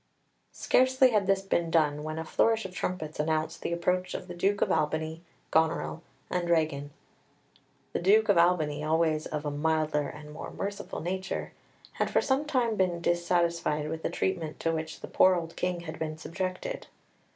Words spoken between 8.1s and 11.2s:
of Albany, always of a milder and more merciful